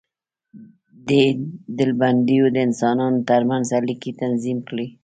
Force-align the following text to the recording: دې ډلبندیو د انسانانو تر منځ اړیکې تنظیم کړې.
دې 1.07 1.23
ډلبندیو 1.77 2.45
د 2.51 2.57
انسانانو 2.67 3.19
تر 3.29 3.41
منځ 3.49 3.65
اړیکې 3.79 4.11
تنظیم 4.21 4.59
کړې. 4.69 4.87